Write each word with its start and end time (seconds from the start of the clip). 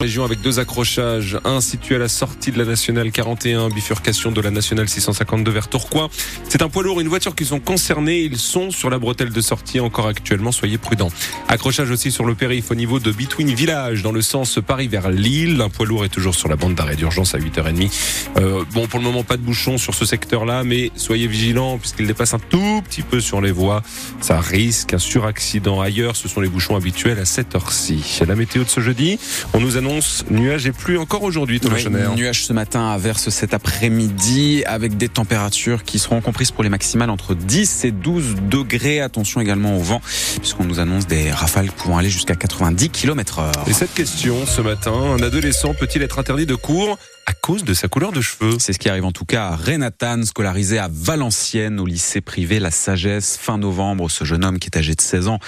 Région 0.00 0.24
avec 0.24 0.40
deux 0.42 0.60
accrochages, 0.60 1.40
un 1.44 1.60
situé 1.60 1.96
à 1.96 1.98
la 1.98 2.06
sortie 2.06 2.52
de 2.52 2.58
la 2.58 2.64
nationale 2.64 3.10
41, 3.10 3.68
bifurcation 3.68 4.30
de 4.30 4.40
la 4.40 4.52
nationale 4.52 4.88
652 4.88 5.50
vers 5.50 5.66
Tourcoing. 5.66 6.08
C'est 6.48 6.62
un 6.62 6.68
poids 6.68 6.84
lourd, 6.84 7.00
une 7.00 7.08
voiture 7.08 7.34
qui 7.34 7.44
sont 7.44 7.58
concernés. 7.58 8.20
Ils 8.20 8.36
sont 8.36 8.70
sur 8.70 8.90
la 8.90 9.00
bretelle 9.00 9.32
de 9.32 9.40
sortie 9.40 9.80
encore 9.80 10.06
actuellement. 10.06 10.52
Soyez 10.52 10.78
prudents. 10.78 11.10
Accrochage 11.48 11.90
aussi 11.90 12.12
sur 12.12 12.24
le 12.26 12.36
périph' 12.36 12.70
au 12.70 12.76
niveau 12.76 13.00
de 13.00 13.10
Between 13.10 13.52
Village 13.52 14.04
dans 14.04 14.12
le 14.12 14.22
sens 14.22 14.60
Paris 14.64 14.86
vers 14.86 15.10
Lille. 15.10 15.60
Un 15.60 15.68
poids 15.68 15.84
lourd 15.84 16.04
est 16.04 16.10
toujours 16.10 16.36
sur 16.36 16.48
la 16.48 16.54
bande 16.54 16.76
d'arrêt 16.76 16.94
d'urgence 16.94 17.34
à 17.34 17.38
8h30. 17.38 17.90
Euh, 18.36 18.62
bon, 18.72 18.86
pour 18.86 19.00
le 19.00 19.04
moment, 19.04 19.24
pas 19.24 19.36
de 19.36 19.42
bouchon 19.42 19.78
sur 19.78 19.94
ce 19.96 20.04
secteur-là, 20.04 20.62
mais 20.62 20.92
soyez 20.94 21.26
vigilants 21.26 21.76
puisqu'il 21.76 22.06
dépasse 22.06 22.34
un 22.34 22.38
tout 22.38 22.82
petit 22.88 23.02
peu 23.02 23.18
sur 23.18 23.40
les 23.40 23.50
voies. 23.50 23.82
Ça 24.20 24.38
risque 24.38 24.94
un 24.94 24.98
suraccident 24.98 25.80
ailleurs. 25.80 26.14
Ce 26.14 26.28
sont 26.28 26.40
les 26.40 26.48
bouchons 26.48 26.76
habituels 26.76 27.18
à 27.18 27.24
cette 27.24 27.56
heure-ci. 27.56 28.20
La 28.28 28.36
météo 28.36 28.62
de 28.62 28.68
ce 28.68 28.80
jeudi, 28.80 29.18
on 29.54 29.58
nous 29.58 29.76
annonce 29.76 29.87
nuages 30.30 30.66
et 30.66 30.72
pluie 30.72 30.98
encore 30.98 31.22
aujourd'hui, 31.22 31.60
Thomas 31.60 31.76
oui, 31.76 32.16
Nuages 32.16 32.44
ce 32.44 32.52
matin, 32.52 32.90
averse 32.90 33.28
cet 33.30 33.54
après-midi 33.54 34.62
avec 34.66 34.96
des 34.96 35.08
températures 35.08 35.84
qui 35.84 35.98
seront 35.98 36.20
comprises 36.20 36.50
pour 36.50 36.62
les 36.62 36.68
maximales 36.68 37.10
entre 37.10 37.34
10 37.34 37.84
et 37.84 37.90
12 37.90 38.36
degrés. 38.48 39.00
Attention 39.00 39.40
également 39.40 39.76
au 39.76 39.80
vent 39.80 40.00
puisqu'on 40.38 40.64
nous 40.64 40.80
annonce 40.80 41.06
des 41.06 41.30
rafales 41.30 41.70
pouvant 41.72 41.98
aller 41.98 42.10
jusqu'à 42.10 42.34
90 42.34 42.90
km 42.90 43.40
heure. 43.40 43.52
Et 43.66 43.72
cette 43.72 43.94
question 43.94 44.46
ce 44.46 44.60
matin, 44.60 44.92
un 44.92 45.22
adolescent 45.22 45.74
peut-il 45.74 46.02
être 46.02 46.18
interdit 46.18 46.46
de 46.46 46.54
cours 46.54 46.98
à 47.28 47.34
cause 47.34 47.62
de 47.62 47.74
sa 47.74 47.88
couleur 47.88 48.10
de 48.10 48.22
cheveux. 48.22 48.56
C'est 48.58 48.72
ce 48.72 48.78
qui 48.78 48.88
arrive 48.88 49.04
en 49.04 49.12
tout 49.12 49.26
cas 49.26 49.48
à 49.48 49.56
Renatan, 49.56 50.24
scolarisé 50.24 50.78
à 50.78 50.88
Valenciennes 50.90 51.78
au 51.78 51.84
lycée 51.84 52.22
privé 52.22 52.58
La 52.58 52.70
Sagesse. 52.70 53.36
Fin 53.38 53.58
novembre, 53.58 54.10
ce 54.10 54.24
jeune 54.24 54.46
homme 54.46 54.58
qui 54.58 54.70
est 54.72 54.78
âgé 54.78 54.94
de 54.94 55.00
16 55.02 55.28
ans 55.28 55.38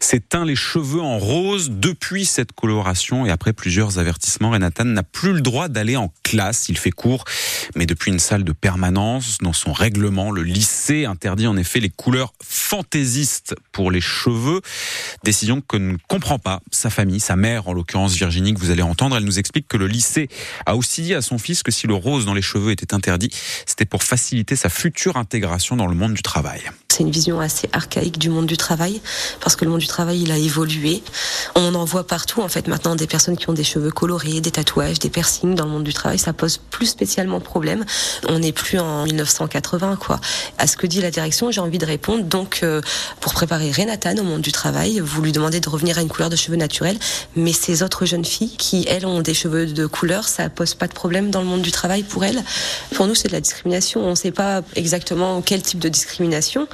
s'est 0.00 0.20
teint 0.20 0.46
les 0.46 0.56
cheveux 0.56 1.02
en 1.02 1.18
rose. 1.18 1.68
Depuis 1.70 2.24
cette 2.24 2.52
coloration 2.52 3.26
et 3.26 3.30
après 3.30 3.52
plusieurs 3.52 3.98
avertissements, 3.98 4.48
Renatan 4.48 4.86
n'a 4.86 5.02
plus 5.02 5.34
le 5.34 5.42
droit 5.42 5.68
d'aller 5.68 5.98
en 5.98 6.10
classe. 6.22 6.70
Il 6.70 6.78
fait 6.78 6.90
cours, 6.90 7.24
mais 7.74 7.84
depuis 7.84 8.10
une 8.10 8.18
salle 8.18 8.42
de 8.42 8.52
permanence, 8.52 9.36
dans 9.42 9.52
son 9.52 9.74
règlement, 9.74 10.30
le 10.30 10.42
lycée 10.42 11.04
interdit 11.04 11.46
en 11.46 11.58
effet 11.58 11.80
les 11.80 11.90
couleurs 11.90 12.32
fantaisistes 12.42 13.54
pour 13.72 13.90
les 13.90 14.00
cheveux. 14.00 14.62
Décision 15.22 15.60
que 15.60 15.76
ne 15.76 15.98
comprend 16.08 16.38
pas 16.38 16.62
sa 16.70 16.88
famille, 16.88 17.20
sa 17.20 17.36
mère 17.36 17.68
en 17.68 17.74
l'occurrence 17.74 18.14
Virginie 18.14 18.54
que 18.54 18.58
vous 18.58 18.70
allez 18.70 18.80
entendre. 18.80 19.18
Elle 19.18 19.24
nous 19.24 19.38
explique 19.38 19.68
que 19.68 19.76
le 19.76 19.86
lycée 19.86 20.28
a 20.64 20.76
aussi 20.76 21.02
dit 21.02 21.12
à 21.12 21.20
son 21.26 21.38
fils 21.38 21.62
que 21.62 21.70
si 21.70 21.86
le 21.86 21.94
rose 21.94 22.24
dans 22.24 22.34
les 22.34 22.42
cheveux 22.42 22.70
était 22.70 22.94
interdit, 22.94 23.30
c'était 23.66 23.84
pour 23.84 24.02
faciliter 24.02 24.56
sa 24.56 24.68
future 24.68 25.16
intégration 25.16 25.76
dans 25.76 25.86
le 25.86 25.94
monde 25.94 26.14
du 26.14 26.22
travail. 26.22 26.62
C'est 26.96 27.02
une 27.02 27.10
vision 27.10 27.40
assez 27.40 27.68
archaïque 27.74 28.16
du 28.16 28.30
monde 28.30 28.46
du 28.46 28.56
travail, 28.56 29.02
parce 29.42 29.54
que 29.54 29.66
le 29.66 29.70
monde 29.70 29.80
du 29.80 29.86
travail, 29.86 30.22
il 30.22 30.32
a 30.32 30.38
évolué. 30.38 31.02
On 31.54 31.74
en 31.74 31.84
voit 31.84 32.06
partout, 32.06 32.40
en 32.40 32.48
fait, 32.48 32.68
maintenant, 32.68 32.96
des 32.96 33.06
personnes 33.06 33.36
qui 33.36 33.50
ont 33.50 33.52
des 33.52 33.64
cheveux 33.64 33.90
colorés, 33.90 34.40
des 34.40 34.50
tatouages, 34.50 34.98
des 34.98 35.10
piercings 35.10 35.54
dans 35.54 35.66
le 35.66 35.72
monde 35.72 35.84
du 35.84 35.92
travail. 35.92 36.18
Ça 36.18 36.32
pose 36.32 36.58
plus 36.70 36.86
spécialement 36.86 37.38
problème. 37.38 37.84
On 38.30 38.38
n'est 38.38 38.52
plus 38.52 38.78
en 38.78 39.04
1980, 39.04 39.96
quoi. 39.96 40.22
À 40.56 40.66
ce 40.66 40.78
que 40.78 40.86
dit 40.86 41.02
la 41.02 41.10
direction, 41.10 41.50
j'ai 41.50 41.60
envie 41.60 41.76
de 41.76 41.84
répondre. 41.84 42.24
Donc, 42.24 42.60
euh, 42.62 42.80
pour 43.20 43.34
préparer 43.34 43.70
Renatan 43.70 44.16
au 44.16 44.22
monde 44.22 44.40
du 44.40 44.52
travail, 44.52 45.00
vous 45.00 45.20
lui 45.20 45.32
demandez 45.32 45.60
de 45.60 45.68
revenir 45.68 45.98
à 45.98 46.00
une 46.00 46.08
couleur 46.08 46.30
de 46.30 46.36
cheveux 46.36 46.56
naturelle, 46.56 46.98
mais 47.34 47.52
ces 47.52 47.82
autres 47.82 48.06
jeunes 48.06 48.24
filles 48.24 48.56
qui, 48.56 48.86
elles, 48.88 49.04
ont 49.04 49.20
des 49.20 49.34
cheveux 49.34 49.66
de 49.66 49.84
couleur, 49.84 50.26
ça 50.26 50.48
pose 50.48 50.72
pas 50.72 50.88
de 50.88 50.94
problème 50.94 51.30
dans 51.30 51.42
le 51.42 51.46
monde 51.46 51.60
du 51.60 51.72
travail 51.72 52.04
pour 52.04 52.24
elles. 52.24 52.42
Pour 52.94 53.06
nous, 53.06 53.14
c'est 53.14 53.28
de 53.28 53.34
la 53.34 53.42
discrimination. 53.42 54.00
On 54.00 54.10
ne 54.12 54.14
sait 54.14 54.30
pas 54.30 54.62
exactement 54.76 55.42
quel 55.42 55.60
type 55.60 55.78
de 55.78 55.90
discrimination. 55.90 56.66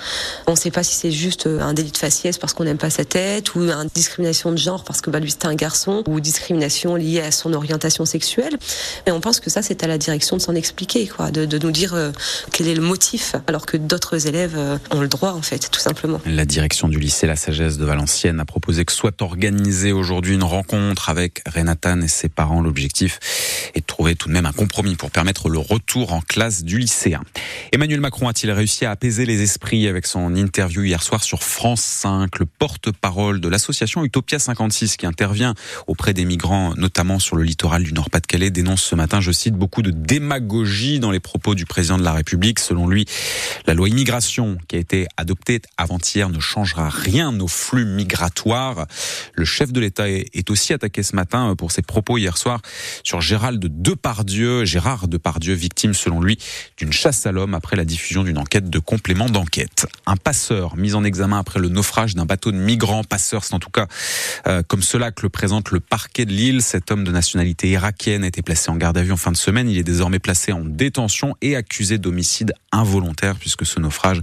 On 0.46 0.52
ne 0.52 0.56
sait 0.56 0.70
pas 0.70 0.82
si 0.82 0.94
c'est 0.94 1.12
juste 1.12 1.46
euh, 1.46 1.60
un 1.60 1.74
délit 1.74 1.92
de 1.92 1.96
faciès 1.96 2.38
parce 2.38 2.54
qu'on 2.54 2.64
n'aime 2.64 2.78
pas 2.78 2.90
sa 2.90 3.04
tête, 3.04 3.54
ou 3.54 3.60
une 3.62 3.88
discrimination 3.94 4.52
de 4.52 4.58
genre 4.58 4.84
parce 4.84 5.00
que 5.00 5.10
bah, 5.10 5.20
lui 5.20 5.30
c'était 5.30 5.46
un 5.46 5.54
garçon, 5.54 6.02
ou 6.06 6.20
discrimination 6.20 6.94
liée 6.94 7.20
à 7.20 7.30
son 7.30 7.52
orientation 7.52 8.04
sexuelle. 8.04 8.56
Et 9.06 9.10
on 9.10 9.20
pense 9.20 9.40
que 9.40 9.50
ça, 9.50 9.62
c'est 9.62 9.82
à 9.82 9.86
la 9.86 9.98
direction 9.98 10.36
de 10.36 10.42
s'en 10.42 10.54
expliquer, 10.54 11.06
quoi, 11.06 11.30
de, 11.30 11.58
nous 11.58 11.70
dire 11.70 11.94
euh, 11.94 12.10
quel 12.52 12.68
est 12.68 12.74
le 12.74 12.82
motif, 12.82 13.36
alors 13.46 13.66
que 13.66 13.76
d'autres 13.76 14.26
élèves 14.26 14.54
euh, 14.56 14.78
ont 14.90 15.00
le 15.00 15.08
droit, 15.08 15.32
en 15.32 15.42
fait, 15.42 15.70
tout 15.70 15.80
simplement. 15.80 16.20
La 16.26 16.44
direction 16.44 16.88
du 16.88 16.98
lycée 16.98 17.26
La 17.26 17.36
Sagesse 17.36 17.78
de 17.78 17.84
Valenciennes 17.84 18.40
a 18.40 18.44
proposé 18.44 18.84
que 18.84 18.92
soit 18.92 19.22
organisée 19.22 19.92
aujourd'hui 19.92 20.34
une 20.34 20.42
rencontre 20.42 21.08
avec 21.08 21.42
Renatan 21.46 22.00
et 22.00 22.08
ses 22.08 22.28
parents. 22.28 22.60
L'objectif 22.60 23.18
est 23.74 23.80
de 23.80 23.86
trouver 23.86 24.14
tout 24.14 24.28
de 24.28 24.34
même 24.34 24.46
un 24.46 24.52
compromis 24.52 24.96
pour 24.96 25.10
permettre 25.10 25.48
le 25.48 25.58
retour 25.58 26.12
en 26.12 26.20
classe 26.20 26.64
du 26.64 26.78
lycéen. 26.78 27.22
Emmanuel 27.72 28.00
Macron 28.00 28.28
a-t-il 28.28 28.50
réussi 28.50 28.84
à 28.84 28.90
apaiser 28.90 29.26
les 29.26 29.42
esprits 29.42 29.88
avec 29.88 30.01
son 30.06 30.34
interview 30.34 30.82
hier 30.82 31.02
soir 31.02 31.22
sur 31.22 31.42
France 31.42 31.82
5 31.82 32.38
Le 32.38 32.46
porte-parole 32.46 33.40
de 33.40 33.48
l'association 33.48 34.04
Utopia 34.04 34.38
56 34.38 34.96
qui 34.96 35.06
intervient 35.06 35.54
auprès 35.86 36.14
des 36.14 36.24
migrants, 36.24 36.74
notamment 36.76 37.18
sur 37.18 37.36
le 37.36 37.42
littoral 37.42 37.82
du 37.82 37.92
Nord-Pas-de-Calais, 37.92 38.50
dénonce 38.50 38.82
ce 38.82 38.94
matin, 38.94 39.20
je 39.20 39.32
cite, 39.32 39.54
beaucoup 39.54 39.82
de 39.82 39.90
démagogie 39.90 41.00
dans 41.00 41.10
les 41.10 41.20
propos 41.20 41.54
du 41.54 41.66
président 41.66 41.98
de 41.98 42.04
la 42.04 42.12
République. 42.12 42.58
Selon 42.58 42.88
lui, 42.88 43.06
la 43.66 43.74
loi 43.74 43.88
immigration 43.88 44.58
qui 44.68 44.76
a 44.76 44.78
été 44.78 45.06
adoptée 45.16 45.60
avant-hier 45.76 46.28
ne 46.28 46.40
changera 46.40 46.88
rien 46.88 47.38
aux 47.40 47.48
flux 47.48 47.84
migratoires. 47.84 48.86
Le 49.34 49.44
chef 49.44 49.72
de 49.72 49.80
l'État 49.80 50.08
est 50.08 50.50
aussi 50.50 50.72
attaqué 50.72 51.02
ce 51.02 51.16
matin 51.16 51.54
pour 51.56 51.72
ses 51.72 51.82
propos 51.82 52.18
hier 52.18 52.36
soir 52.38 52.60
sur 53.04 53.20
Gérald 53.20 53.64
Depardieu, 53.82 54.64
Gérard 54.64 55.08
Depardieu, 55.08 55.54
victime 55.54 55.94
selon 55.94 56.20
lui 56.20 56.38
d'une 56.76 56.92
chasse 56.92 57.26
à 57.26 57.32
l'homme 57.32 57.54
après 57.54 57.76
la 57.76 57.84
diffusion 57.84 58.24
d'une 58.24 58.38
enquête 58.38 58.70
de 58.70 58.78
complément 58.78 59.28
d'enquête. 59.28 59.86
Un 60.04 60.16
passeur 60.16 60.76
mis 60.76 60.94
en 60.94 61.04
examen 61.04 61.38
après 61.38 61.60
le 61.60 61.68
naufrage 61.68 62.14
d'un 62.14 62.24
bateau 62.26 62.50
de 62.50 62.56
migrants. 62.56 63.04
Passeur, 63.04 63.44
c'est 63.44 63.54
en 63.54 63.60
tout 63.60 63.70
cas 63.70 63.86
euh, 64.46 64.62
comme 64.66 64.82
cela 64.82 65.12
que 65.12 65.22
le 65.22 65.28
présente 65.28 65.70
le 65.70 65.80
parquet 65.80 66.24
de 66.24 66.32
Lille. 66.32 66.60
Cet 66.62 66.90
homme 66.90 67.04
de 67.04 67.12
nationalité 67.12 67.68
irakienne 67.70 68.24
a 68.24 68.26
été 68.26 68.42
placé 68.42 68.70
en 68.70 68.76
garde 68.76 68.98
à 68.98 69.02
vue 69.02 69.12
en 69.12 69.16
fin 69.16 69.30
de 69.30 69.36
semaine. 69.36 69.68
Il 69.68 69.78
est 69.78 69.84
désormais 69.84 70.18
placé 70.18 70.52
en 70.52 70.64
détention 70.64 71.36
et 71.40 71.54
accusé 71.54 71.98
d'homicide 71.98 72.52
involontaire 72.72 73.36
puisque 73.36 73.64
ce 73.64 73.78
naufrage 73.78 74.20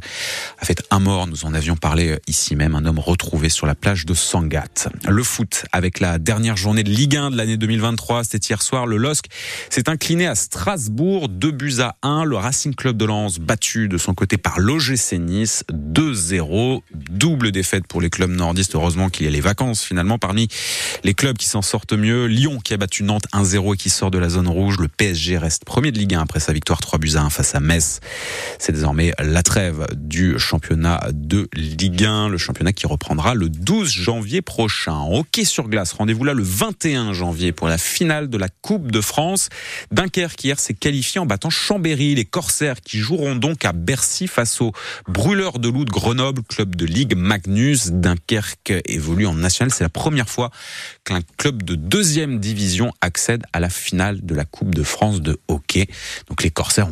a 0.59 0.65
fait 0.65 0.83
un 0.91 0.99
mort. 0.99 1.27
Nous 1.27 1.45
en 1.45 1.53
avions 1.53 1.77
parlé 1.77 2.09
euh, 2.09 2.19
ici 2.27 2.55
même. 2.55 2.75
Un 2.75 2.85
homme 2.85 2.99
retrouvé 2.99 3.49
sur 3.49 3.65
la 3.65 3.75
plage 3.75 4.05
de 4.05 4.13
Sangatte. 4.13 4.89
Le 5.07 5.23
foot 5.23 5.65
avec 5.71 5.99
la 5.99 6.17
dernière 6.17 6.57
journée 6.57 6.83
de 6.83 6.89
Ligue 6.89 7.15
1 7.15 7.31
de 7.31 7.37
l'année 7.37 7.57
2023. 7.57 8.25
C'était 8.25 8.47
hier 8.49 8.61
soir. 8.61 8.85
Le 8.85 8.97
LOSC 8.97 9.25
s'est 9.69 9.89
incliné 9.89 10.27
à 10.27 10.35
Strasbourg. 10.35 11.29
Deux 11.29 11.51
buts 11.51 11.79
à 11.79 11.95
1. 12.01 12.25
Le 12.25 12.35
Racing 12.35 12.75
Club 12.75 12.97
de 12.97 13.05
Lens 13.05 13.39
battu 13.39 13.87
de 13.87 13.97
son 13.97 14.13
côté 14.13 14.37
par 14.37 14.59
l'OGC 14.59 15.13
Nice. 15.19 15.58
2-0. 15.71 16.81
Double 17.09 17.51
défaite 17.51 17.87
pour 17.87 18.01
les 18.01 18.09
clubs 18.09 18.31
nordistes. 18.31 18.75
Heureusement 18.75 19.09
qu'il 19.09 19.25
y 19.25 19.29
a 19.29 19.31
les 19.31 19.41
vacances 19.41 19.83
finalement 19.83 20.17
parmi 20.17 20.47
les 21.03 21.13
clubs 21.13 21.37
qui 21.37 21.47
s'en 21.47 21.61
sortent 21.61 21.93
mieux. 21.93 22.25
Lyon 22.25 22.59
qui 22.63 22.73
a 22.73 22.77
battu 22.77 23.03
Nantes 23.03 23.27
1-0 23.33 23.73
et 23.73 23.77
qui 23.77 23.89
sort 23.89 24.11
de 24.11 24.17
la 24.17 24.29
zone 24.29 24.47
rouge. 24.47 24.77
Le 24.79 24.87
PSG 24.87 25.37
reste 25.37 25.65
premier 25.65 25.91
de 25.91 25.99
Ligue 25.99 26.15
1 26.15 26.21
après 26.21 26.39
sa 26.39 26.53
victoire 26.53 26.79
3 26.79 26.99
buts 26.99 27.15
à 27.15 27.21
1 27.21 27.29
face 27.29 27.55
à 27.55 27.59
Metz. 27.59 27.99
C'est 28.57 28.71
désormais 28.71 29.13
la 29.19 29.43
trêve 29.43 29.87
du 29.95 30.37
championnat 30.39 31.01
de 31.13 31.49
Ligue 31.53 32.03
1. 32.03 32.29
Le 32.29 32.37
championnat 32.37 32.73
qui 32.73 32.87
reprendra 32.87 33.33
le 33.33 33.49
12 33.49 33.89
janvier 33.89 34.41
prochain. 34.41 34.99
Hockey 35.09 35.45
sur 35.45 35.67
glace. 35.67 35.93
Rendez-vous 35.93 36.23
là 36.23 36.33
le 36.33 36.43
21 36.43 37.13
janvier 37.13 37.51
pour 37.51 37.67
la 37.67 37.77
finale 37.77 38.29
de 38.29 38.37
la 38.37 38.49
Coupe 38.49 38.91
de 38.91 39.01
France. 39.01 39.49
Dunkerque 39.91 40.43
hier 40.43 40.59
s'est 40.59 40.73
qualifié 40.73 41.19
en 41.19 41.25
battant 41.25 41.49
Chambéry. 41.49 42.15
Les 42.15 42.25
Corsaires 42.25 42.81
qui 42.81 42.99
joueront 42.99 43.35
donc 43.35 43.65
à 43.65 43.73
Bercy 43.73 44.27
face 44.27 44.61
aux 44.61 44.71
Brûleurs 45.07 45.48
de 45.57 45.69
loup 45.69 45.85
de 45.85 45.89
Grenoble, 45.89 46.43
club 46.43 46.75
de 46.75 46.85
Ligue 46.85 47.15
Magnus. 47.15 47.91
Dunkerque 47.91 48.73
évolue 48.85 49.25
en 49.25 49.33
national. 49.33 49.73
C'est 49.73 49.83
la 49.83 49.89
première 49.89 50.29
fois 50.29 50.51
qu'un 51.03 51.21
club 51.37 51.63
de 51.63 51.73
deuxième 51.73 52.39
division 52.39 52.93
accède 53.01 53.43
à 53.51 53.59
la 53.59 53.69
finale 53.69 54.23
de 54.23 54.35
la 54.35 54.45
Coupe 54.45 54.75
de 54.75 54.83
France 54.83 55.21
de 55.21 55.39
hockey. 55.47 55.87
Donc 56.27 56.43
les 56.43 56.51
Corsaires 56.51 56.87